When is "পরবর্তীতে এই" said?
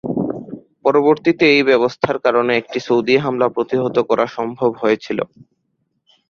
0.85-1.63